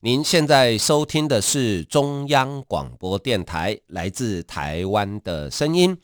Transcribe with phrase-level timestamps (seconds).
[0.00, 5.98] 您现在收听的是中央广播电台来自台湾的声音。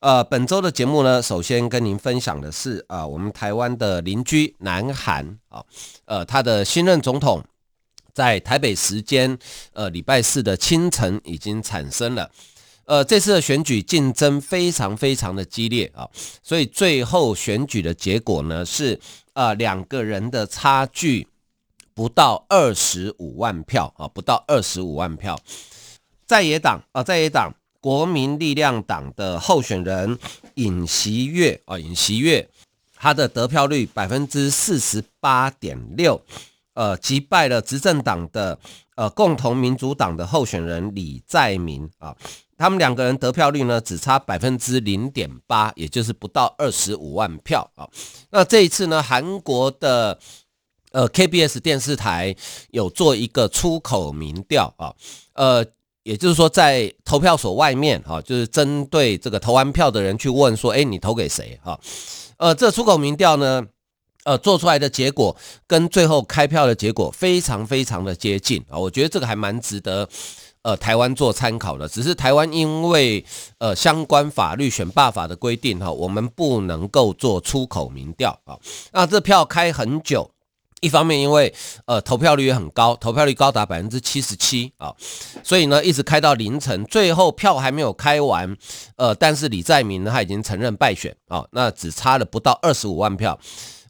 [0.00, 5.64] 呃，本周的节目呢，首先跟您分享的是啊、呃，我们台湾的邻居南韩啊，
[6.04, 7.42] 呃，他的新任总统
[8.12, 9.38] 在台北时间
[9.72, 12.30] 呃礼拜四的清晨已经产生了。
[12.84, 16.06] 呃，这次的选举竞争非常非常的激烈啊，
[16.42, 19.00] 所以最后选举的结果呢是，
[19.32, 21.26] 呃，两个人的差距
[22.00, 25.38] 不到二十五万票啊，不到二十五万票。
[26.26, 30.18] 在野党啊，在野党国民力量党的候选人
[30.54, 32.48] 尹锡月啊，尹锡月
[32.96, 36.18] 他的得票率百分之四十八点六，
[36.72, 38.58] 呃，击败了执政党的
[38.96, 42.16] 呃共同民主党的候选人李在明啊。
[42.56, 47.88] 他们两个人得票率呢，只差百分之零点八，也就是不到二十五万票啊。
[48.30, 50.18] 那这一次呢，韩国的
[50.90, 52.34] 呃 KBS 电视台
[52.70, 54.94] 有做一个出口民调啊，
[55.34, 55.64] 呃，
[56.02, 61.78] 也就是说在投票所外面哈，就是针对这个投完票的人去问说，哎，你投给谁哈？
[62.36, 63.66] 呃，这出口民调呢，
[64.24, 65.36] 呃，做出来的结果
[65.66, 70.08] 跟最后开票的结果非常非常的接近啊，我觉得这个还蛮值得。
[70.62, 73.24] 呃，台湾做参考的，只是台湾因为
[73.56, 78.58] 呃相关法律选罢法的规定哈，我们不能够做出口民调啊。
[78.92, 80.30] 那这票开很久，
[80.80, 81.52] 一方面因为
[81.84, 84.92] 呃投票率也很高，投票率高达百分之七十七啊，
[85.44, 88.56] 所以呢一直开到凌晨，最后票还没有开完，
[88.96, 93.38] 呃，但是李在明呢他已经承认败选啊，那只差了不到二十五万票，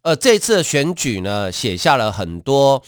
[0.03, 2.83] 呃，这次的选举呢写下了很多。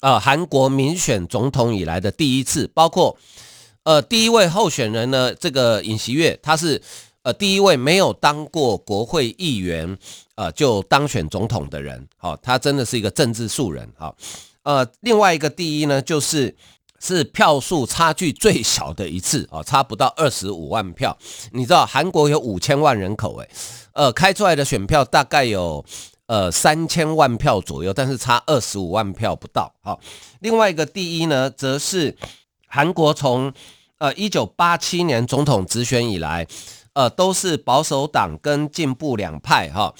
[0.00, 3.18] 呃，韩国民选总统以来的第一次，包括
[3.82, 6.80] 呃第一位候选人呢，这个尹锡悦，他是
[7.28, 9.98] 呃第一位没有当过国会议员，
[10.34, 14.16] 呃就当选总统的人，好、他真的是一个政治素人，好、
[14.62, 16.56] 呃，另外一个第一呢，就是
[16.98, 21.14] 是票数差距最小的一次，啊、差不到二十五万票，
[21.52, 23.50] 你知道韩国有五千万人口，诶，
[23.92, 25.84] 呃，开出来的选票大概有。
[26.28, 29.72] 呃，三千万票左右，但是差二十五万票不到。
[29.80, 29.98] 好，
[30.40, 32.14] 另外一个第一呢，则是
[32.66, 33.50] 韩国从
[33.96, 36.46] 呃一九八七年总统直选以来，
[36.98, 39.94] 呃，都是保守党跟进步两派哈，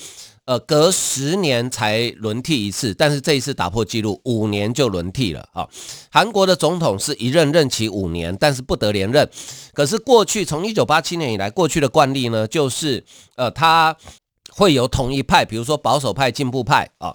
[0.46, 5.48] 呃，隔十年才轮替一次，但是这一次打破纪录，五年就轮替了。
[5.52, 5.68] 哈，
[6.10, 9.30] 韩国的总统是一任任期五年，但是不得连任。
[9.72, 13.04] 可是过去从一九八七年以来，过去的惯例呢，就是
[13.36, 13.96] 呃他。
[14.50, 17.14] 会有统一派，比如说保守派、进步派啊。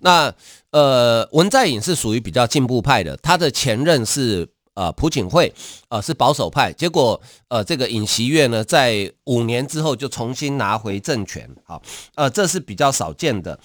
[0.00, 0.34] 那
[0.72, 5.52] 呃，文在寅是属于比较进步派的，他的前任是呃朴槿惠，
[5.88, 6.72] 呃是保守派。
[6.72, 11.82] 结果呃，这个尹锡悦呢，在五年之后就重新拿回政权，好，
[12.14, 13.58] 呃，这是比较少见的。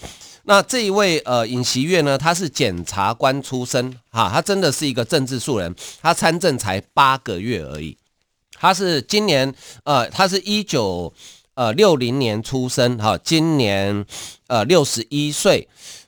[0.44, 7.97] 那这一位呃尹锡悦呢，他是检察官出身，哈，他真的是一个政治素人，他参政才八个月而已，
[8.53, 9.53] 他是今年
[9.84, 11.13] 呃，他是一九。
[11.57, 14.06] 呃，六零年出生，哈，今年
[14.46, 15.67] 呃六十一岁，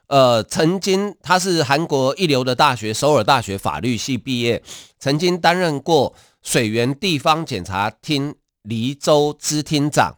[0.09, 4.61] 呃，曾经他是韩国一流的大学首尔大学法律系毕业，
[4.99, 10.15] 曾经担任过水源地方检察厅黎州支厅长、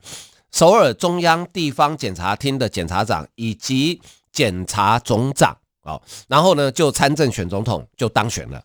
[0.51, 8.63] 首尔中央地方检察厅的检察长以及检察总长，哦，然后呢就参政选总统就当选了。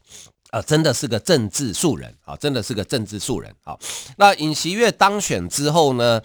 [0.50, 3.76] 啊，真的是个政治素人，啊，真的是个政治素人，啊，
[4.16, 6.22] 那尹锡悦当选之后呢？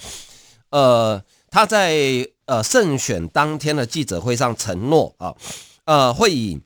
[0.69, 5.35] 呃，他在呃胜选当天的记者会上承诺啊，
[5.83, 6.61] 呃，会以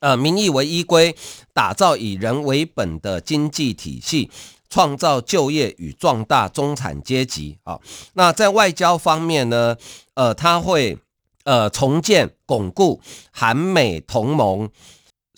[0.00, 1.16] 呃民意为依归，
[1.54, 4.30] 打造以人为本的经济体系，
[4.68, 7.80] 创造就业与壮大中产阶级啊。
[8.12, 9.74] 那在外交方面呢，
[10.12, 10.98] 呃，他会
[11.44, 13.00] 呃重建巩固
[13.32, 14.68] 韩美同盟，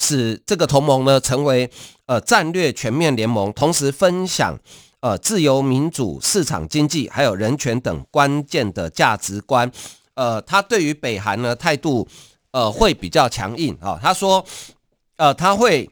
[0.01, 1.71] 使这个同盟呢成为
[2.07, 4.59] 呃战略全面联盟，同时分享。
[5.01, 9.71] 呃，自由民主、市场经济，还有人权等关键的价值观，
[10.15, 12.09] 呃，他对于北韩呢态度，
[12.51, 14.01] 呃，会比较强硬啊、哦。
[14.03, 14.45] 他说，
[15.17, 15.89] 呃，他会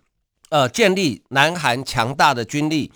[0.48, 2.90] 呃建立南韩强大的军力，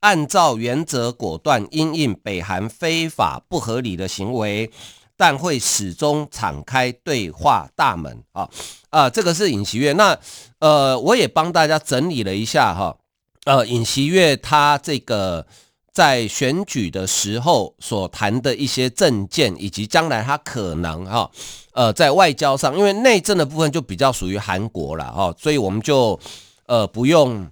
[0.00, 4.68] 按照原则果断因应北韩非法不合理的行为，
[5.16, 8.50] 但会始终敞开对话大门啊
[8.90, 9.92] 啊、这个是尹锡悦。
[9.92, 10.18] 那
[10.58, 12.96] 呃，我也帮大家整理了一下哈。
[13.44, 15.46] 呃，尹锡悦他这个
[15.92, 21.30] 在选举的时候所谈的一些政见，以及将来他可能哈，
[21.72, 26.18] 呃，在外交上，因为内政的部分就比较属于韩国了哈，所以我们就
[26.66, 27.46] 呃不用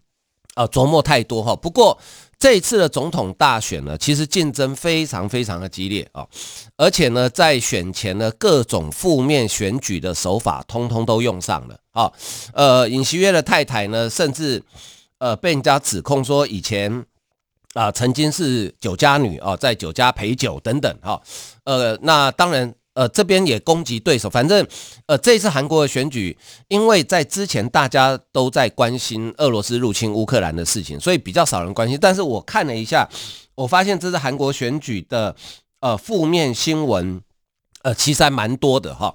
[0.55, 1.55] 呃琢磨太多哈。
[1.55, 1.99] 不过
[2.39, 6.27] 这一次的总统大选呢，其实竞争非常非常的激烈啊，
[6.79, 12.11] 而且呢，在选前呢，各种负面选举的手法通通都用上了啊。
[12.55, 14.63] 呃，尹锡悦的太太呢，甚至。
[15.23, 17.07] 呃，被人家指控说以前
[17.75, 21.23] 啊、曾经是酒家女哦、呃，在酒家陪酒等等哈、
[21.63, 24.67] 呃，那当然呃这边也攻击对手，反正
[25.07, 26.37] 呃这次韩国的选举，
[26.67, 31.97] 因为在之前大家都在关心俄罗斯入侵乌克兰的事情，所以比较少人关心。
[32.01, 33.09] 但是我看了一下，
[33.55, 35.37] 我发现这是韩国选举的
[35.79, 37.23] 呃负面新闻，
[37.83, 39.15] 呃其实还蛮多的哈。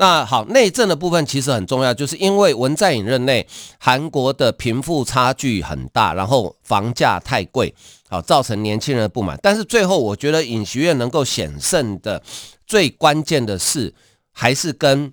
[0.00, 3.44] 那好，内政的部分其实很重要，就是因为文在寅任内，
[3.80, 7.74] 韩国的贫富差距很大，然后房价太贵，
[8.08, 9.36] 好造成年轻人的不满。
[9.42, 12.22] 但是最后，我觉得尹锡悦能够险胜的
[12.64, 13.92] 最关键的是，
[14.30, 15.12] 还是跟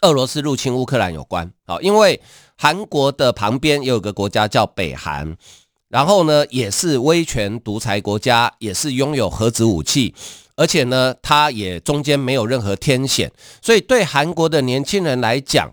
[0.00, 1.48] 俄罗斯入侵乌克兰有关。
[1.64, 2.20] 好，因为
[2.56, 5.36] 韩国的旁边也有个国家叫北韩，
[5.88, 10.16] 然后呢，也是威权独裁国家，也是拥有核子武器。
[10.56, 13.30] 而且呢，它也中间没有任何天险，
[13.60, 15.70] 所以对韩国的年轻人来讲，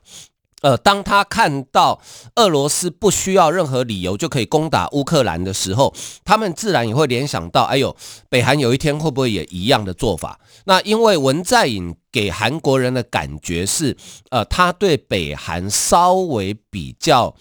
[0.62, 2.02] 呃，当他看到
[2.36, 5.94] 俄罗斯不需要任何理由就可以攻打乌克兰的时候，
[6.26, 7.96] 他们自然也会联想到，哎呦，
[8.30, 10.40] 北韩有一天会不会也一样的做法？
[10.66, 13.96] 那因为文在寅给韩国人的感觉是，
[14.32, 17.34] 呃，他对北韩稍微比较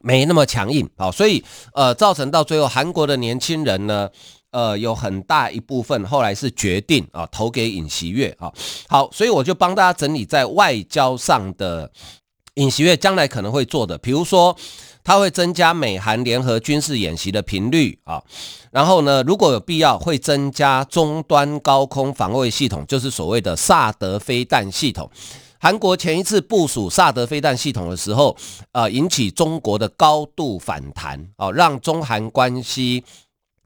[0.00, 1.44] 没那么强硬，好，所以
[1.74, 4.08] 呃，造成到最后韩国的年轻人呢。
[4.50, 8.52] 呃，有很大一部分后来是决定啊投给尹锡悦啊。
[8.88, 11.90] 好，所以我就帮大家整理在外交上的
[12.54, 14.56] 尹锡悦将来可能会做的，比如说
[15.04, 18.22] 他会增加美韩联合军事演习的频率啊，
[18.70, 25.10] 然后呢，如果有必要会增加终端高空防卫系统，就是所谓的萨德飞弹系统。
[25.60, 28.36] 韩国前一次部署萨德飞弹系统的时候，
[28.72, 33.04] 呃，引起中国的高度反弹啊，让中韩关系。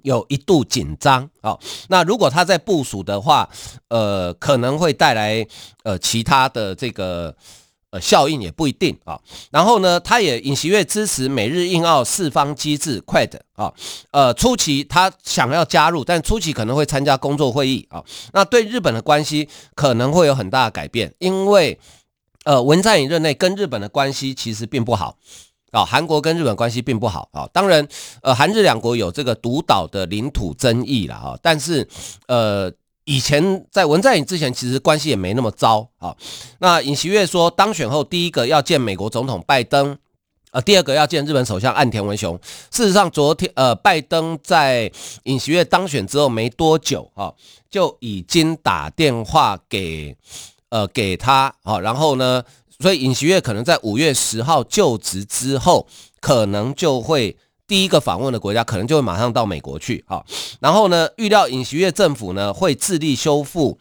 [0.03, 1.59] 有一度紧张啊，
[1.89, 3.49] 那如果他在部署的话，
[3.89, 5.47] 呃，可能会带来
[5.85, 7.35] 呃其他的这个
[7.91, 9.19] 呃效应也不一定啊。
[9.51, 13.73] 然后呢，他也尹锡悦支持美日印澳四方机制 QUAD 啊，
[14.11, 18.03] 呃，初期他想要加入，但初期可能会参加工作会议啊。
[18.33, 21.79] 那对日本的关系可能会有很大的改变，因为
[22.45, 25.17] 呃文在寅任内跟日本的关系其实并不好。
[25.73, 27.49] 啊，韩国跟日本关系并不好啊。
[27.51, 27.89] 当然，
[28.21, 31.39] 呃，韩日两国有这个独岛的领土争议了哈。
[31.43, 31.89] 但是，
[32.29, 32.71] 呃，
[33.05, 36.15] 以前在文在寅之前，其实关系也没那么糟啊。
[36.59, 39.97] 那尹锡悦说，当选后第一个要见美国总统拜登，
[40.51, 42.39] 呃，第二个要见日本首相岸田文雄。
[42.71, 44.93] 事实上，昨天呃，拜登在
[45.25, 47.33] 尹锡悦当选之后没多久啊，
[47.71, 50.15] 就已经打电话给
[50.69, 52.45] 呃给他啊，然后呢。
[52.83, 55.87] 所以尹锡悦可能在五月十号就职之后，
[56.21, 57.37] 可能就会
[57.67, 60.05] 第一个访问的国家，可能就会马上到美国去。
[60.07, 60.27] 好，
[60.61, 63.79] 然后呢，预料尹锡悦政府呢会致力修复，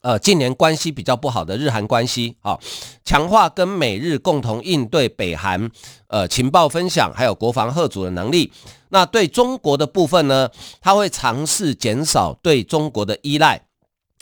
[0.00, 2.36] 呃，近年关系比较不好的日韩关系。
[2.40, 2.60] 好，
[3.04, 5.68] 强化跟美日共同应对北韩，
[6.06, 8.52] 呃，情报分享还有国防吓阻的能力。
[8.90, 10.48] 那对中国的部分呢，
[10.80, 13.60] 他会尝试减少对中国的依赖，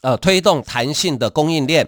[0.01, 1.87] 呃，推动弹性的供应链。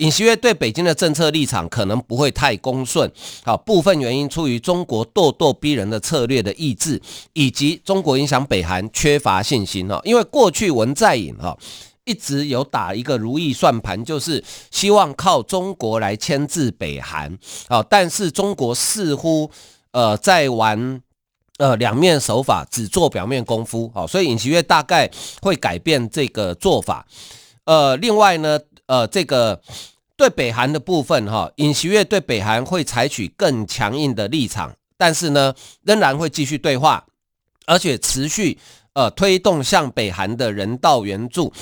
[0.00, 3.10] 尹锡悦对北京的政策立场可能不会太恭顺，
[3.44, 7.00] 好，部分原因出于中国咄咄逼人的策略的意志，
[7.34, 10.00] 以及中国影响北韩缺乏信心哈。
[10.04, 11.54] 因为过去文在寅哈
[12.04, 17.38] 一直有打一个如意算盘，就是希望靠中国来牵制北韩，
[17.68, 19.50] 好，但是中国似乎
[19.92, 21.02] 呃在玩
[21.58, 25.10] 呃两面手法，只做表面功夫，好，所以尹锡悦大概
[25.42, 27.06] 会改变这个做法。
[27.66, 28.58] 呃，另外呢。
[28.90, 29.60] 呃，这个
[30.16, 35.54] 对北韩的部分哈，尹锡悦对北韩会采取更强硬的立场，但是呢，
[35.84, 37.04] 仍然会继续对话，
[37.66, 38.58] 而且持续
[38.94, 41.52] 呃推动向北韩的人道援助，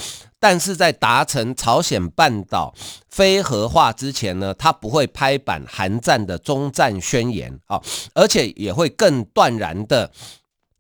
[0.41, 2.73] 但是在达成朝鲜半岛
[3.11, 7.79] 非核化之前呢，他不会拍板韩战的终战宣言啊，
[8.15, 10.11] 而且也会更断然的。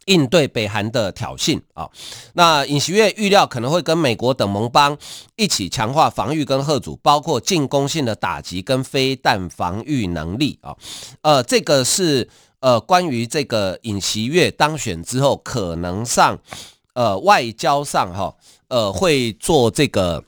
[0.08, 1.88] 应对北韩的挑衅啊，
[2.32, 4.96] 那尹锡悦预料可能会跟美国等盟邦
[5.36, 10.74] 一起强化防御跟吓阻，包括进攻性的打击跟飞弹防御能力啊。
[11.20, 12.26] 呃，这个是
[12.60, 16.38] 呃关于这个尹锡悦当选之后可能上
[16.94, 18.34] 呃外交上哈
[18.68, 20.24] 呃会做这个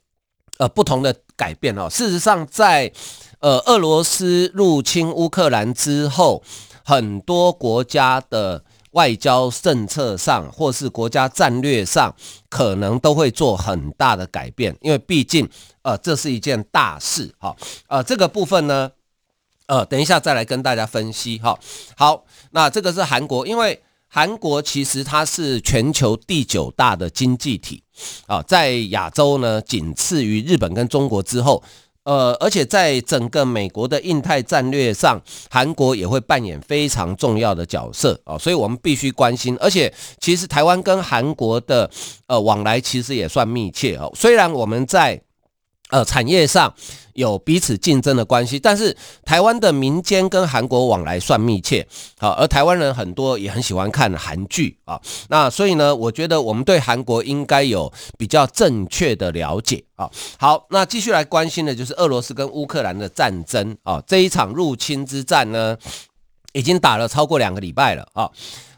[0.59, 1.89] 呃不同的改变哦。
[1.89, 2.93] 事实上，在
[3.39, 6.43] 呃俄罗斯入侵乌克兰之后，
[6.85, 8.63] 很多国家的。
[8.93, 12.15] 外交政策上，或是国家战略上，
[12.49, 15.49] 可能都会做很大的改变，因为毕竟，
[15.83, 17.57] 呃，这是一件大事，哈，
[17.89, 18.91] 呃，这个部分呢，
[19.67, 21.59] 呃，等一下再来跟大家分析，哈，
[21.97, 27.83] 好，那这个是韩国，因为韩国其实它是全球第九大的经济体，
[28.27, 31.63] 啊，在亚洲呢，仅次于日本跟中国之后。
[32.05, 39.57] 呃，而且在整个美国的印太战略上，韩国也会扮演非常重要的角色啊，所以我们必须关心。
[39.61, 41.91] 而且，其实台湾跟韩国的
[42.27, 45.21] 呃往来其实也算密切哦，虽然我们在。
[45.93, 46.73] 呃，产业上
[47.21, 51.87] 有彼此竞争的关系，但是台湾的民间跟韩国往来算密切，
[52.19, 54.99] 好，而台湾人很多也很喜欢看韩剧啊，
[55.29, 60.11] 那所以呢，我觉得我们对韩国应该有比较正确的了解啊。
[60.39, 65.77] 好，那继续来关心的就是俄罗斯跟乌克兰的战争啊，这一场入侵之战呢，
[66.55, 68.31] 已经打了超过两个礼拜了啊。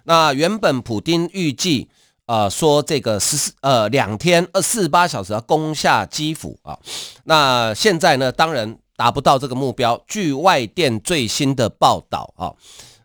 [0.04, 1.88] 那原本普丁预计。
[2.32, 6.78] 呃，说这个十四呃两天二四十八小时要攻下基辅啊，
[7.24, 10.02] 那现在呢，当然达不到这个目标。
[10.08, 12.54] 据外电最新的报道啊，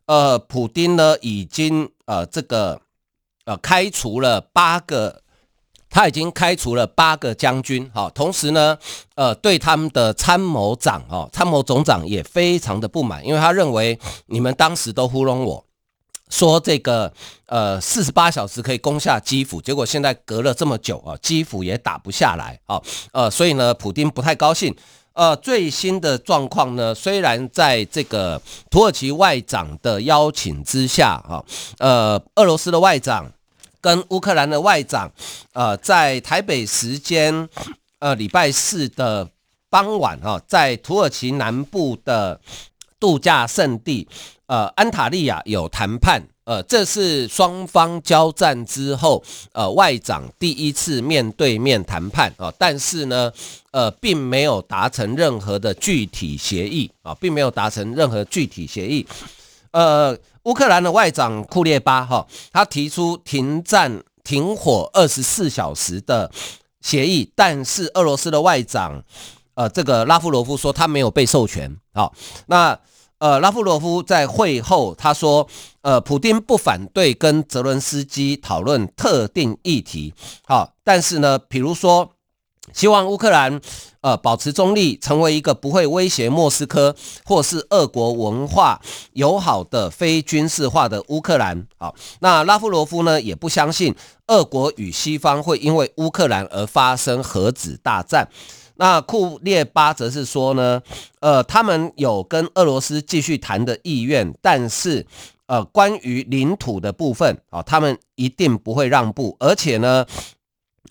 [0.06, 2.80] 呃，普丁呢已经呃这个
[3.44, 5.22] 呃开除了八个，
[5.90, 8.78] 他已经开除了八个将军哈，同时呢，
[9.16, 15.67] 呃对他们的参谋长啊参谋总长也非常的不满，因为他认为你们当时都糊弄我。
[16.30, 17.12] 说这个
[17.46, 22.82] 呃四十八小时可以攻下基辅，结果现在隔了这么久啊，基辅也打不下来啊，
[23.12, 24.76] 呃，所以呢，普丁不太高兴。
[25.14, 31.44] 呃，最新的状况呢，虽然在这个土耳其外长的邀请之下啊，
[31.80, 33.32] 呃，俄罗斯的外长
[33.82, 35.12] 跟乌克兰的外长，
[35.54, 37.50] 呃，在台北时间
[37.98, 39.28] 呃礼拜四的
[39.72, 42.40] 傍晚啊，在土耳其南部的
[43.00, 44.08] 度假胜地。
[44.48, 53.30] 呃，安塔利亚有谈判，呃，这是双方交战之后，呃，外长第一次面对面谈判啊，但是呢，
[53.72, 59.06] 呃，并没有达成任何的具体协议啊，并没有达成任何具体协议。
[59.72, 66.32] 呃，乌克兰的外长库列巴哈，他提出停战、停火二十四小时的
[66.80, 69.04] 协议，但是俄罗斯的外长，
[69.58, 71.76] 呃，这个拉夫罗夫说他没有被授权。
[71.94, 72.14] 好，
[72.46, 72.80] 那。
[73.20, 75.48] 呃，拉夫罗夫在会后他说，
[75.82, 80.14] 呃，普丁不反对跟泽伦斯基讨论特定议题，
[80.46, 82.12] 好，但是呢，比如说，
[82.72, 83.60] 希望乌克兰
[84.02, 86.96] 呃保持中立，成为一个不会威胁莫斯科
[87.26, 88.80] 或是俄国文化
[89.14, 91.66] 友好的非军事化的乌克兰。
[91.80, 93.96] 好，那拉夫罗夫呢也不相信
[94.28, 98.30] 俄国与西方会因为乌克兰而发生核子大战。
[98.80, 100.82] 那库列巴则是说呢，
[101.20, 105.06] 呃，他们有跟俄罗斯继续谈的意愿，但是，
[105.48, 110.06] 呃，关于领土的部分啊，他们一定不会让步，而且呢，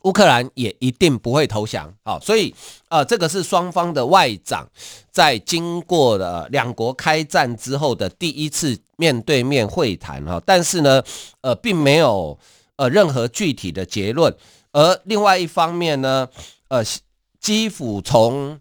[0.03, 1.95] 乌克兰也一定不会投降。
[2.05, 2.53] 好，所以，
[2.89, 4.69] 呃，这个是双方的外长
[5.13, 11.01] 在经过了两国开战之后的第一次面对面会谈哈，但是呢，
[11.41, 12.37] 呃，并没有
[12.75, 14.35] 呃任何具体的结论。
[14.73, 16.29] 而另外一方面呢，
[16.67, 16.83] 呃。
[17.47, 18.59] 基辅从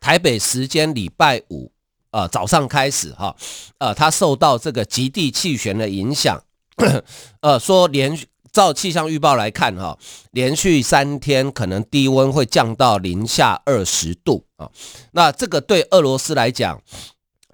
[0.00, 1.70] 台北时间礼拜五，
[2.10, 3.36] 呃早上开始哈，
[3.78, 6.42] 呃，它受到这个极地气旋的影响，
[7.40, 8.18] 呃，说连
[8.50, 9.96] 照气象预报来看哈，
[10.32, 14.68] 连续三天可能低温会降到零下二十度啊，
[15.12, 16.82] 那这个对俄罗斯来讲，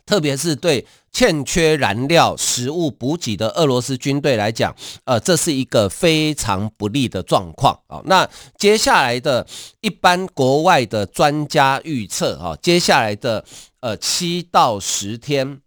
[0.07, 0.87] 特别是对。
[1.13, 8.01] 欠缺燃料、食物补给的俄罗斯军队来讲，呃，这是一个非常不利的状况啊。
[8.07, 9.47] 那接下来的
[9.81, 13.45] 一般国外的专家预测啊，接下来的
[13.81, 15.61] 呃七到十天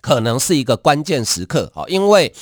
[0.00, 2.32] 可能是一个关键时刻啊，因为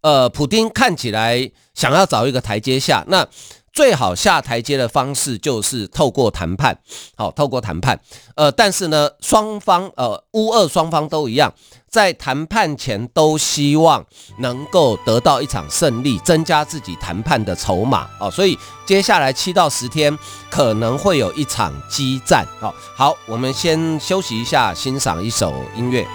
[0.00, 3.28] 呃，普丁看起来想要找一个台阶下，那。
[3.72, 6.76] 最好下台阶的方式就是透过谈判，
[7.16, 8.00] 好，透过谈判。
[8.34, 11.52] 呃，但是呢，双方呃乌俄双方都一样，
[11.88, 14.04] 在谈判前都希望
[14.38, 18.30] 能够得到一场胜利，增加自己谈判的筹码哦。
[18.30, 20.18] 所以接下来七到十天
[20.50, 22.46] 可能会有一场激战。
[22.60, 26.06] 好，好，我们先休息一下，欣赏一首音乐。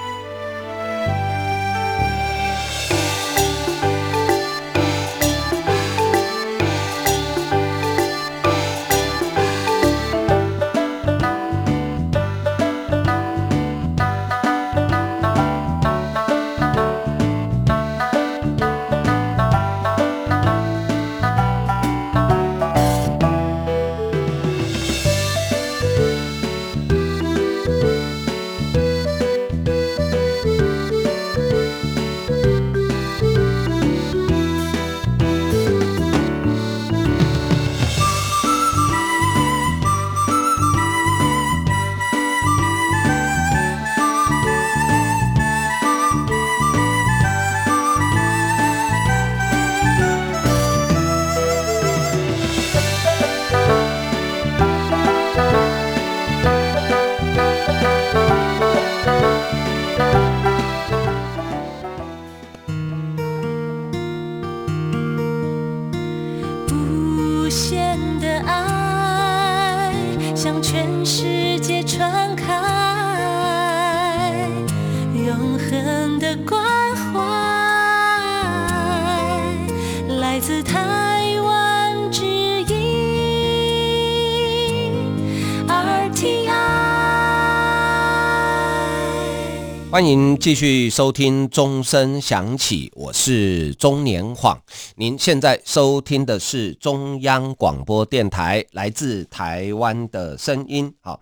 [89.95, 94.61] 欢迎继续收听钟声响起，我是钟年晃。
[94.97, 100.93] 您现在收听的是中央广播电台来自台湾的声音。
[100.99, 101.21] 好，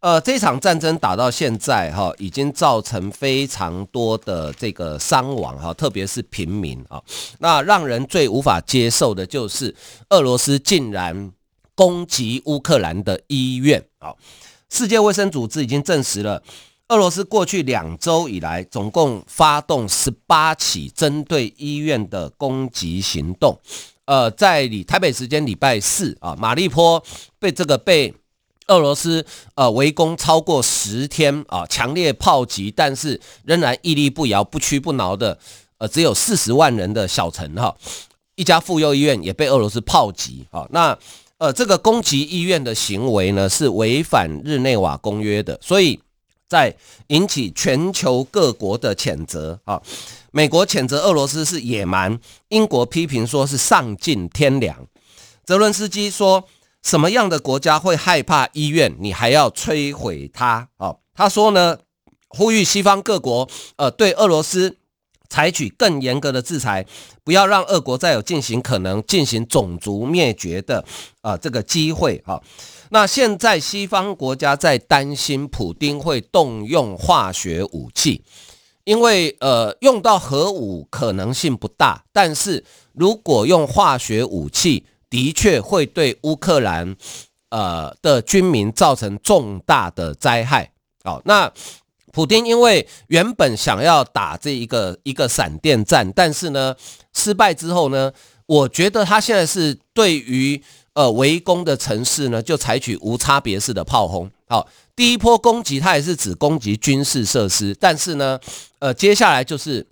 [0.00, 6.98] 呃，这场战争打到现在哈，已经造成非常多的这个伤亡哈，特别是平民啊。
[7.40, 9.74] 那让人最无法接受的就是
[10.08, 11.30] 俄罗斯竟然
[11.74, 13.84] 攻击乌克兰的医院。
[13.98, 14.16] 好，
[14.70, 16.42] 世界卫生组织已经证实了。
[16.88, 23.58] 俄罗斯过去两周以来，总共发动十八起针对医院的攻击行动。
[24.04, 27.02] 呃，在礼台北时间礼拜四啊，马利坡
[27.40, 28.14] 被这个被
[28.68, 29.26] 俄罗斯
[29.56, 35.36] 呃围攻超过十天啊，强烈炮击，但是仍然屹立不摇、不屈不挠的
[35.78, 37.74] 呃，只有四十万人的小城哈，
[38.36, 40.64] 一家妇幼医院也被俄罗斯炮击啊。
[40.70, 40.96] 那
[41.38, 45.98] 呃，这个攻击医院的行为呢，是违反日内瓦公约的，所以。
[46.48, 46.74] 在
[47.08, 49.82] 引起全球各国的谴责啊！
[50.30, 54.86] 美国谴责俄罗斯是野蛮，英国批评说是丧尽天良。
[55.44, 56.44] 泽伦斯基说
[56.82, 58.94] ：“什么样的国家会害怕医院？
[59.00, 61.78] 你还要摧毁它？”啊，他说呢，
[62.28, 64.76] 呼吁西方各国呃对俄罗斯
[65.28, 66.86] 采取更严格的制裁，
[67.24, 70.84] 不要让俄国再有进行可能进行种族灭绝的
[71.22, 72.40] 呃这个机会啊。
[72.90, 78.22] 那现在西方国家在担心普丁会动用化学武器，
[78.84, 86.94] 因为呃用到核武可能性不大，但是如果用化学武器，的确会对乌克兰
[87.50, 90.70] 呃的军民造成重大的灾害。
[91.02, 91.52] 好，那
[92.12, 96.74] 普丁因为原本想要打这一个一个闪电战，但是呢
[97.12, 98.12] 失败之后呢，
[98.46, 100.62] 我觉得他现在是对于。
[100.96, 104.30] 呃，围攻的城市呢，就采取无差别式的炮轰。
[104.48, 108.40] 好，第一波攻击它也是指攻击军事设施，但是呢，
[108.78, 109.86] 呃，接下来就是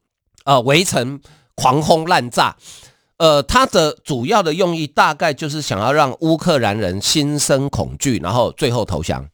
[0.47, 1.21] 呃围城
[1.55, 2.57] 狂轰滥炸。
[3.19, 9.29] 呃，它的主要的用意大概就是想要让乌克兰人心生恐惧，然后最后投降。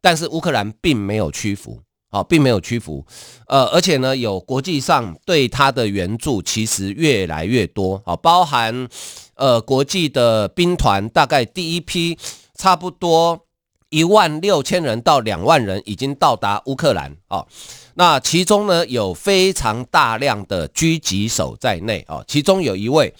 [0.00, 1.80] 但是乌克兰并没有屈服。
[2.08, 3.04] 好，并没有屈服，
[3.48, 8.88] 呃，而且呢，有国际上对他的援助其实越来越多，好，包含
[9.36, 12.18] 呃国际的兵团，大概第一批
[12.54, 13.46] 差不多
[13.88, 17.46] 一万六千人到两万人已经到达乌克兰，啊，
[17.94, 23.14] 那其中呢有非常大量的狙击手在内，啊，其中有一位，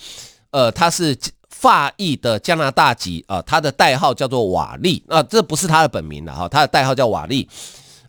[0.50, 1.16] 呃，他是
[1.48, 7.48] 法裔的加拿大籍，啊，他的代号叫做瓦利，那这不是他的本名了，哈，他的代号叫瓦利。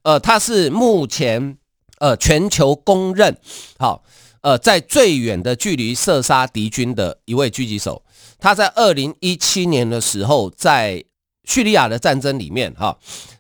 [0.02, 1.58] 呃，他是目前
[2.00, 3.38] 呃全球公认
[3.78, 4.02] 好
[4.42, 8.04] 呃在最远的距离射杀敌军的一位狙击手。
[8.40, 11.04] 他在二零一七年的时候，在
[11.44, 12.98] 叙利亚的战争里面哈，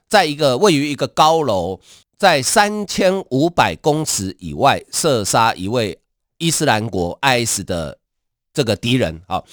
[0.09, 1.79] 在一个位于一个高楼，
[2.17, 5.99] 在三千五百公尺以外射杀一位
[6.39, 7.99] 伊斯兰国 IS 的
[8.53, 9.43] 这个敌人啊，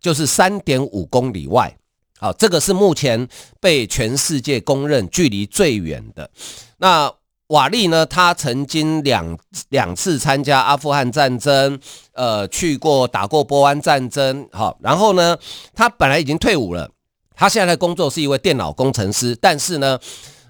[0.00, 1.76] 就是三点五公里外。
[2.18, 3.28] 好，这个是目前
[3.60, 6.30] 被全世界公认距离最远的。
[6.78, 7.12] 那
[7.54, 8.04] 瓦利呢？
[8.04, 9.38] 他曾经两
[9.68, 11.78] 两次参加阿富汗战争，
[12.12, 14.48] 呃，去过打过波湾战争。
[14.50, 15.38] 好，然后呢，
[15.72, 16.90] 他本来已经退伍了，
[17.36, 19.38] 他现在的工作是一位电脑工程师。
[19.40, 19.96] 但是呢，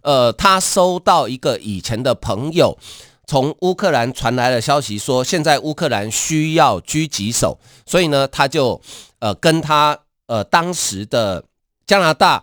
[0.02, 2.78] 呃，他收到一个以前的朋友
[3.26, 8.80] 从乌克兰传来的消息，说现在乌克兰需要狙击手，所以呢，他就
[9.18, 11.44] 呃跟他呃当时的。
[11.86, 12.42] 加拿大，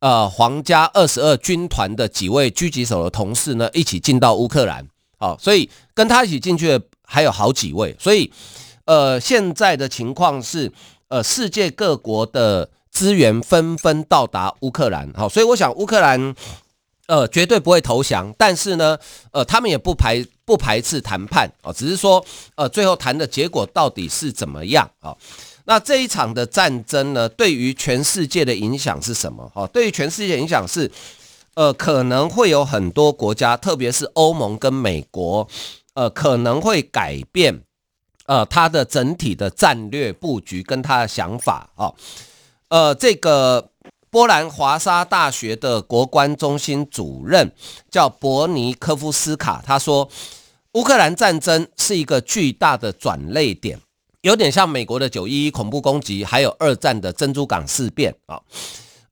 [0.00, 4.86] 呃，皇家二十二军团的几位狙击手的同事呢，一起进到乌克兰，
[5.18, 8.32] 好，所以跟他一起进去的还有好几位，所以，
[8.86, 10.72] 呃，现在的情况是，
[11.08, 16.34] 呃，世界各国的资源纷纷到达乌克兰，好，所以我想乌克兰，
[17.06, 18.96] 呃，绝对不会投降，但是呢，
[19.32, 24.90] 呃，他们也不排不排斥谈判，哦，只是说，呃，最后谈的结果到底是怎么样。
[25.00, 25.14] 啊？
[25.70, 29.48] 那这一场的战争呢，对于全世界的影响是什么？
[29.54, 30.90] 哈，对于全世界影响是，
[31.54, 35.46] 呃，可能会有很多国家，特别是欧盟跟美国，
[35.94, 37.62] 呃，可能会改变，
[38.26, 41.92] 呃，它的整体的战略布局跟它的想法啊。
[42.66, 43.70] 呃，这个
[44.10, 47.52] 波兰华沙大学的国关中心主任
[47.88, 50.10] 叫伯尼科夫斯卡，他说，
[50.72, 53.78] 乌克兰战争是一个巨大的转捩点。
[54.22, 58.40] 有点像美国的九一一恐怖攻击，还有二战的珍珠港事变啊。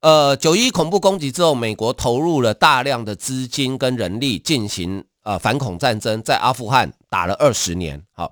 [0.01, 8.01] 呃，九一恐怖攻击之后，美国投入了大量的资金跟人力进行呃反恐战争，在阿富汗打了二十年。
[8.13, 8.31] 好，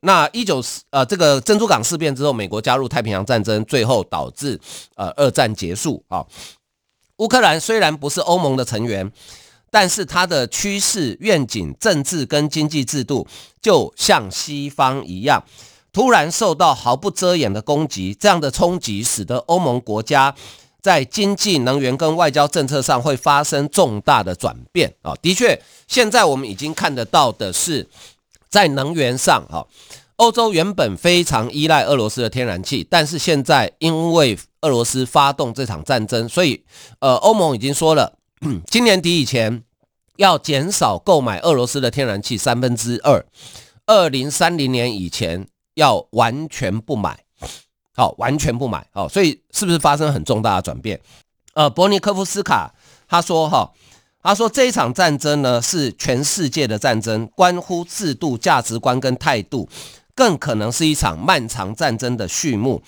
[0.00, 4.60] 那一九呃这个珍珠港事变之后，美国加入太平洋战争，最后导致
[4.96, 6.24] 呃二战结束啊。
[7.18, 9.12] 乌克兰虽然不是欧盟的成员。
[9.68, 13.26] 但是它的趋势愿景、政治跟经济制度，
[13.60, 15.44] 就像西方一样，
[15.96, 20.34] 突然受到毫不遮掩的攻击，这样的冲击使得欧盟国家
[20.82, 25.14] 在经济、能源跟外交政策上会发生重大的转变啊！
[25.22, 27.88] 的确，现在我们已经看得到的是，
[28.50, 29.64] 在能源上啊。
[30.16, 36.62] 欧洲原本非常依赖俄罗斯的天然气，但是现在因为俄罗斯发动这场战争，所以
[36.98, 38.12] 呃，欧盟已经说了，
[38.68, 39.62] 今年底以前
[40.16, 43.24] 要减少购买俄罗斯的天然气三分之二，
[43.86, 45.46] 二零三零年以前
[45.76, 47.16] 要完全不买，
[47.94, 51.00] 好，完全不买，好，所以是不是发生很重大的转变？
[51.54, 52.74] 呃，伯尼科夫斯卡
[53.08, 53.72] 他说哈。
[54.22, 59.68] 他说：“这一场战争呢，是全世界的战争，关乎制度、价值观跟态度，
[60.16, 62.82] 更可能是一场漫长战争的序幕。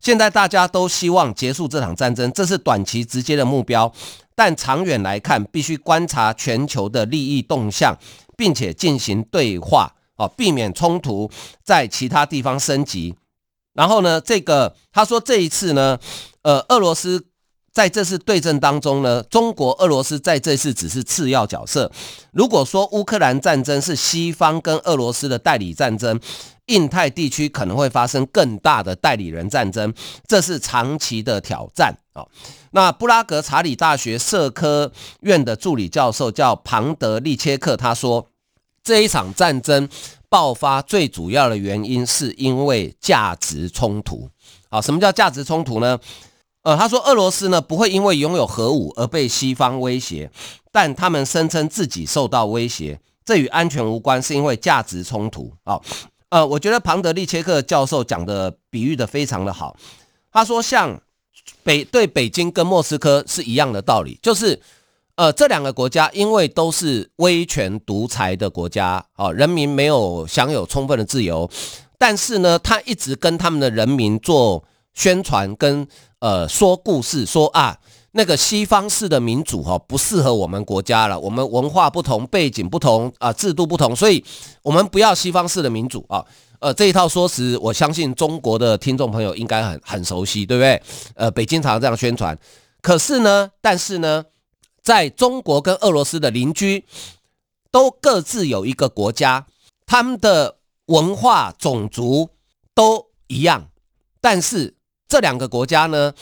[0.00, 3.92] 现在大家都希望结束这场战争，这是短期直接的目标。
[4.34, 7.94] 但长远来看，必须观察全球的利益动向，
[8.34, 11.30] 并且进行对话，哦，避免冲突
[11.64, 13.16] 在其他地方升级。
[13.72, 15.98] 然后呢，这个他说这一次呢，
[16.42, 17.24] 呃，俄罗斯。”
[17.70, 21.92] 在这次对阵当中呢，中国、俄罗斯在这次只是次要角色。
[22.32, 26.18] 如果说乌克兰战争是西方跟俄罗斯的代理战争，
[26.66, 29.94] 印太地区可能会发生更大的代理人战争，
[30.26, 32.26] 这是长期的挑战啊。
[32.72, 38.26] 那布拉格查理大学社科院的助理教授叫庞德利切克，他说，
[38.82, 39.88] 这一场战争
[40.28, 44.28] 爆发最主要的原因是因为价值冲突。
[44.68, 45.98] 啊，什么叫价值冲突呢？
[46.62, 50.30] 呃，他说俄罗斯呢，不会因为拥有核武而被西方威胁，
[50.70, 55.50] 但他们声称自己受到威胁，这与安全无关，是因为价值冲突。
[55.64, 55.80] 哦，
[56.28, 59.74] 呃，我觉得庞德利切克教授讲的比喻的非常的好。
[60.30, 61.00] 他说，像
[61.62, 64.60] 北对北京跟莫斯科是一样的道理，就是
[65.18, 71.50] 呃这两个国家因为都是威权独裁的国家，哦，人民没有享有充分的自由，
[71.98, 75.86] 但是呢，他一直跟他们的人民做宣传跟。
[76.20, 77.78] 呃，说故事说啊，
[78.10, 84.24] 那个西方式的民主哈、哦、不适合我们国家了，我们文化不同，背景不同啊、制度不同，所以
[84.62, 86.24] 我们不要西方式的民主啊。
[86.58, 90.82] 呃，这一套说辞，我相信中国的听众朋友应该很很熟悉，对不对？
[91.14, 92.36] 呃，北京常常这样宣传。
[92.82, 94.24] 可是呢，但是呢，
[94.88, 96.86] 在中国跟俄罗斯的邻居
[97.70, 99.46] 都各自有一个国家，
[99.84, 102.30] 他们的文化、种族
[102.74, 103.68] 都一样，
[104.22, 104.76] 但是。
[105.10, 106.12] 这两个国家呢，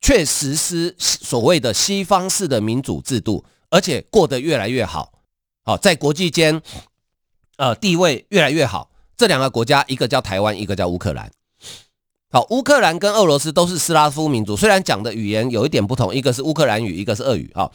[0.00, 5.22] 却实施所谓的西方式的民主制度，而且过得越来越好。
[5.62, 6.60] 好，在国际间，
[7.58, 8.90] 呃，地位越来越好。
[9.16, 11.30] 这两个国家，一个叫台湾，一个叫乌克兰。
[12.30, 17.50] 好，乌克兰跟俄罗斯都是斯拉夫民族，虽然讲的语言有一点不同，一个是乌克兰语，一个是俄语。
[17.54, 17.70] 哈，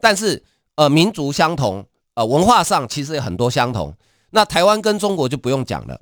[0.00, 0.42] 但是
[0.76, 3.94] 呃，民族相同，呃，文化上其实有很多相同。
[4.30, 6.00] 那台湾跟中国就不用讲了。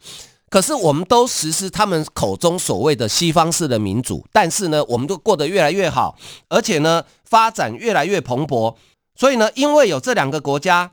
[0.49, 6.17] 可是我们都实施他们口中所谓的西方式的民主，但是呢，我们都过得越来越好，
[6.49, 8.77] 而且呢，发展越来越蓬勃。
[9.17, 10.93] 所以呢，因为有这两个国家，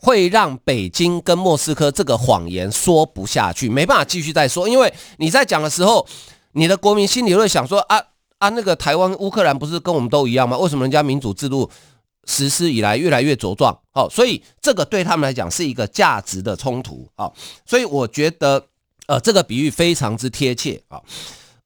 [0.00, 4.66] 会让北京跟莫斯科这个谎言说不下去，没办法继续再说。
[4.66, 6.06] 因为你在讲的时候，
[6.54, 8.02] 你的国民心里会想说啊
[8.38, 10.56] 啊，那个台湾、乌克兰不是跟我们都一样吗？
[10.58, 11.70] 为什么人家民主制度
[12.24, 13.78] 实施以来越来越茁壮？
[13.92, 17.08] 好，所以这个对他们来讲是一个价值的冲突。
[17.14, 17.34] 好，
[17.66, 18.66] 所以我觉得。
[19.06, 20.98] 呃，这个比喻非常之贴切啊，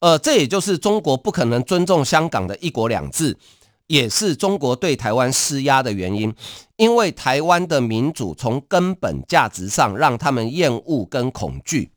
[0.00, 3.38] 呃，这也就是中国不可能尊重香港的一国两制，
[3.86, 6.34] 也是中国对台湾施压的原因。
[6.74, 11.92] 因为台湾的民主从根本价值上让他们厌恶跟恐惧，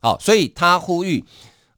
[0.00, 1.22] 好，所以他呼吁，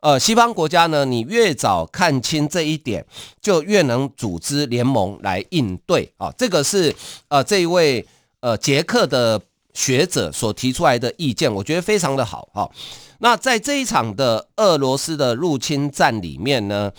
[0.01, 3.05] 呃，西方国家呢，你越早看清这一点，
[3.41, 6.33] 就越能组织联盟来应对啊。
[6.39, 6.95] 这个是
[7.29, 8.07] 呃这一位
[8.41, 9.41] 呃捷克的
[9.75, 12.71] 学者所提出来的意见，我觉得非常的好哈。
[13.19, 16.93] 那在这一场的俄罗斯的入侵战里面呢，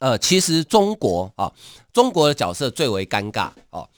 [0.00, 1.52] 呃，其实中国啊，
[1.92, 3.88] 中国的角色最为尴尬哦，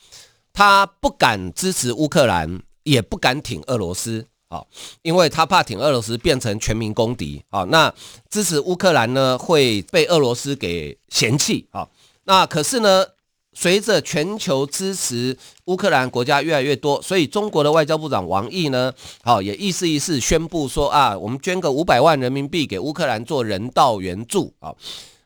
[0.53, 4.65] 他不敢支持乌克兰，也不敢挺俄罗斯啊，
[5.03, 7.93] 因为他怕挺俄罗斯变成全民公敌啊，那
[8.29, 11.89] 支持乌克兰呢会被俄罗斯给嫌弃啊，
[12.25, 13.07] 那可是呢。
[13.55, 24.73] 随着全球支持乌克兰国家越来越多，所以中国的外交部长王毅呢，好也意思意思宣布说啊，我们捐个五百万人民币给乌克兰做人道援助啊，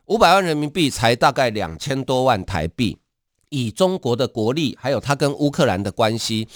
[0.07, 2.97] 五百万人民币才大概两千多万台币，
[3.51, 6.49] 以中国的国力还有他跟乌克兰的关系，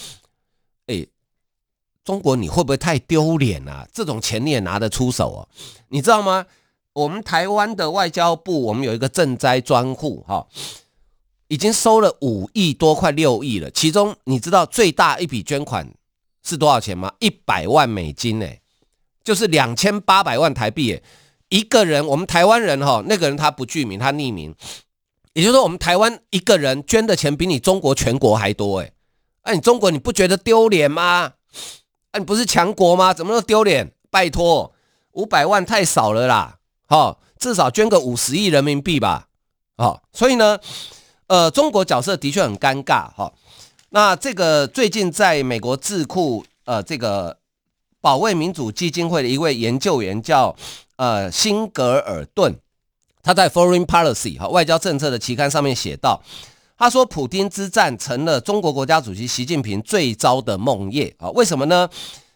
[0.87, 1.07] 诶，
[2.07, 3.85] 中国你会不会太丢脸啊？
[3.93, 5.43] 这种钱你也拿得出手啊？
[5.89, 6.47] 你知道吗？
[6.93, 10.47] 我们台湾的外交部，我们有一个赈灾专户哈。
[11.49, 13.69] 已经收了五亿多，快六亿了。
[13.73, 15.93] 其中你知道最大一笔捐款
[16.45, 17.13] 是多少钱吗？
[17.19, 18.47] 一百万美金呢，
[19.25, 21.03] 就是两千八百万台币诶。
[21.49, 24.55] 一个人，我们台湾人哈，那个人他不具名，他匿名。
[25.33, 28.93] 也就是说，我们台湾一个人捐的钱比你中国全国还多诶。
[29.45, 31.33] 那你中国你不觉得丢脸吗？
[32.19, 33.13] 你不是强国吗？
[33.13, 33.93] 怎么那么丢脸？
[34.11, 34.73] 拜托，
[35.13, 36.59] 五百万太少了啦！
[36.87, 39.29] 好，至少捐个五十亿人民币吧！
[39.77, 40.59] 好，所以呢，
[41.27, 43.33] 呃，中国角色的确很尴尬哈。
[43.91, 47.39] 那这个最近在美国智库呃这个
[48.01, 50.55] 保卫民主基金会的一位研究员叫
[50.97, 52.59] 呃辛格尔顿，
[53.23, 56.23] 他在 Foreign Policy 哈外交政策的期刊上面写道，
[56.79, 61.31] 他说普丁之战成了中国国家主席习近平最糟的梦魇啊！
[61.31, 61.89] 为什么呢？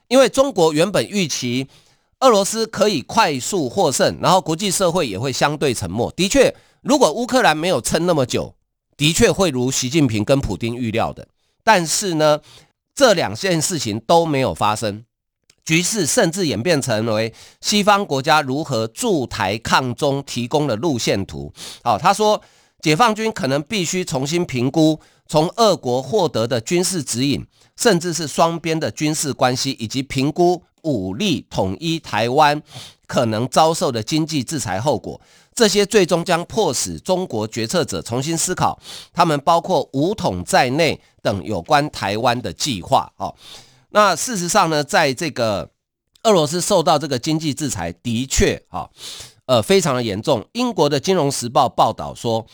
[0.08, 1.68] 因为中国原本预期
[2.20, 6.10] 俄罗斯可以快速获胜，然后国际社会也会相对沉默。
[6.12, 8.54] 的确，如果乌克兰没有撑那么久，
[8.96, 11.28] 的确会如习近平跟普丁预料的。
[11.62, 12.40] 但是呢，
[12.94, 15.04] 这两件事情都没有发生，
[15.64, 21.52] 局势甚至演变成为西方国家如何驻台抗中提供的路线图。
[21.82, 22.42] 好，他说，
[22.82, 27.46] 解放军可能必须重新评估从俄国获得的军事指引。
[27.76, 32.62] 甚至是双边的军事关系，以及评估武力统一台湾
[33.06, 35.18] 可能遭受的经济制裁后果，
[35.54, 38.78] 这些最终将迫使中国决策者重新思考
[39.14, 43.10] 他们包括武统在内等有关台湾的计划。
[43.16, 43.34] 哦，
[43.88, 45.70] 那事实上呢，在这个
[46.24, 48.90] 俄罗斯受到这个经济制裁的确，哈，
[49.50, 50.46] 呃，非常的严重。
[50.52, 52.46] 英国的《金融时报》报道说，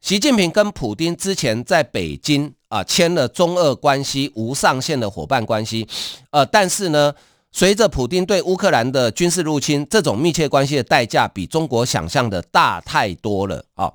[0.00, 2.54] 习近平跟普丁之前在北京。
[2.72, 5.86] 啊，签了中俄关系无上限的伙伴关系，
[6.30, 7.12] 呃，但是呢，
[7.50, 13.92] 随着普丁对乌克兰的军事入侵，这种密切关系的代价比中国想象的大太多了啊。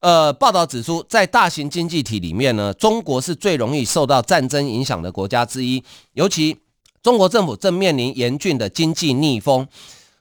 [0.00, 6.56] 呃，报道指出，在大型经济体里面呢，中国是最容易受到战争影响的国家之一，尤其
[7.02, 9.68] 中国政府正面临严峻的经济逆风，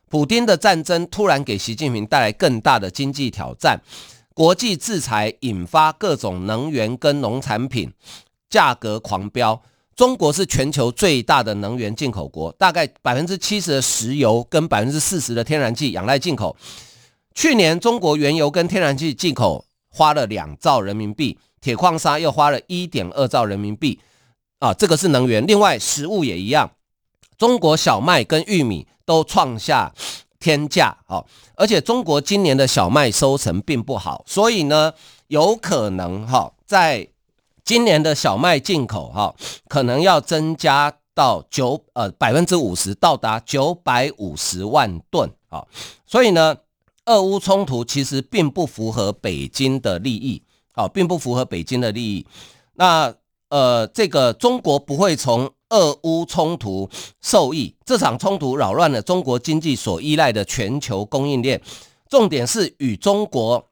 [0.10, 3.82] 普丁的战争突然给习近平带来更大的经济挑战。
[4.34, 7.92] 国际制裁引发各种能源跟农产品
[8.50, 9.62] 价格狂飙。
[9.96, 16.56] 中国是全球最大的能源进口国，大概百分之七十的石油跟百分之四十的天然气仰赖进口。
[17.34, 24.00] 去年中国原油跟天然气进口花了两兆人民币，铁矿砂又花了一点二兆人民币。
[24.60, 25.46] 啊，这个是能源。
[25.48, 26.72] 另外，食物也一样，
[27.38, 29.92] 中国小麦跟玉米都创下。
[30.40, 34.94] 天价，哦，而且中国今年的小麦收成并不好，所以呢，
[35.30, 37.08] 有可能哈，在
[37.66, 39.34] 今年的小麦进口哈，
[39.68, 45.66] 可能要增加到九呃百分之五十，到达九百五十万吨啊，
[46.06, 46.56] 所以呢，
[47.06, 52.28] 俄乌冲突其实并不符合北京的利益，好，并不符合北京的利益，
[52.76, 53.12] 那
[53.50, 55.52] 呃，这个中国不会从。
[55.70, 56.90] 俄乌冲突
[57.22, 61.62] 受益，这场冲突扰乱了中国经济所依赖的全球供应链。
[62.10, 63.68] 重点是与中国，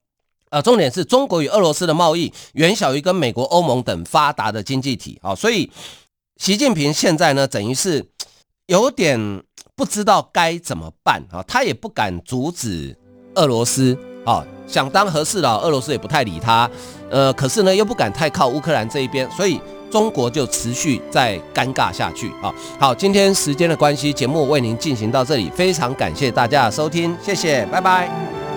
[0.49, 5.17] 呃，重点是中国与俄罗斯的贸易远小于跟美国、欧盟等发达的经济体。
[5.21, 5.71] 啊，所以
[6.35, 8.05] 习近平现在呢，等于是
[8.67, 9.41] 有点
[9.73, 12.97] 不知道该怎么办啊，他也不敢阻止
[13.35, 16.69] 俄罗斯啊，想当和事佬，俄罗斯也不太理他，
[17.09, 19.61] 呃，可是呢，又不敢太靠乌克兰这一边，所以。
[19.95, 22.53] 中国就持续在尴尬下去啊！
[22.77, 28.54] 好，今天时间的关系，节目为您进行到这里，非常感谢大家的收听，谢谢，拜拜。